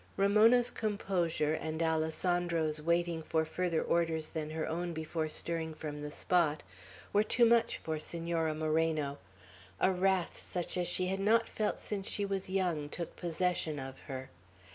Ramona's 0.17 0.71
composure, 0.71 1.53
and 1.53 1.83
Alessandro's 1.83 2.81
waiting 2.81 3.21
for 3.21 3.45
further 3.45 3.83
orders 3.83 4.29
than 4.29 4.49
her 4.49 4.67
own 4.67 4.93
before 4.93 5.29
stirring 5.29 5.75
from 5.75 6.01
the 6.01 6.09
spot, 6.09 6.63
were 7.13 7.21
too 7.21 7.45
much 7.45 7.77
for 7.77 7.99
Senora 7.99 8.55
Moreno. 8.55 9.19
A 9.79 9.91
wrath, 9.91 10.39
such 10.39 10.75
as 10.75 10.87
she 10.87 11.05
had 11.05 11.19
not 11.19 11.47
felt 11.47 11.79
since 11.79 12.07
she 12.09 12.25
was 12.25 12.49
young, 12.49 12.89
took 12.89 13.15
possession 13.15 13.77
of 13.77 13.99
her. 14.07 14.31